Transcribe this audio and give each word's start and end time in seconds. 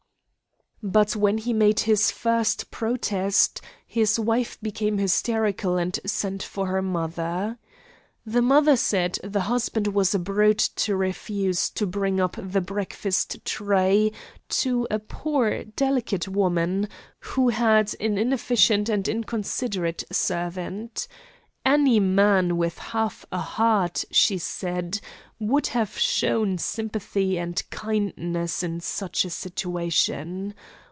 But 0.83 1.15
when 1.15 1.37
he 1.37 1.53
made 1.53 1.81
his 1.81 2.09
first 2.09 2.71
protest 2.71 3.61
his 3.85 4.19
wife 4.19 4.59
became 4.63 4.97
hysterical 4.97 5.77
and 5.77 5.99
sent 6.07 6.41
for 6.41 6.65
her 6.65 6.81
mother. 6.81 7.59
The 8.25 8.41
mother 8.41 8.75
said 8.75 9.19
the 9.23 9.41
husband 9.41 9.85
was 9.89 10.15
a 10.15 10.17
brute 10.19 10.57
to 10.77 10.95
refuse 10.95 11.69
to 11.69 11.85
bring 11.85 12.19
up 12.19 12.35
the 12.39 12.61
breakfast 12.61 13.45
tray 13.45 14.11
to 14.49 14.87
a 14.89 14.97
poor 14.97 15.65
delicate 15.65 16.27
woman, 16.27 16.89
who 17.19 17.49
had 17.49 17.93
an 17.99 18.17
inefficient 18.17 18.89
and 18.89 19.07
inconsiderate 19.07 20.03
servant. 20.11 21.07
Any 21.63 21.99
man 21.99 22.57
with 22.57 22.79
half 22.79 23.23
a 23.31 23.37
heart, 23.37 24.03
she 24.09 24.39
said, 24.39 24.99
would 25.39 25.67
have 25.67 25.95
shown 25.95 26.57
sympathy 26.57 27.37
and 27.37 27.61
kindness 27.69 28.63
in 28.63 28.79
such 28.79 29.25
a 29.25 29.29
situation. 29.29 30.55